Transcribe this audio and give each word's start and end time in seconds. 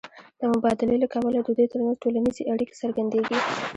د 0.39 0.41
مبادلې 0.53 0.97
له 1.03 1.07
کبله 1.13 1.39
د 1.43 1.49
دوی 1.57 1.67
ترمنځ 1.71 1.97
ټولنیزې 2.03 2.43
اړیکې 2.53 2.75
څرګندېږي 2.81 3.37